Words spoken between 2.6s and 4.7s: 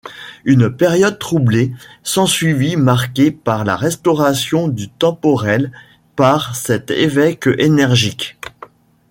marquée par la restauration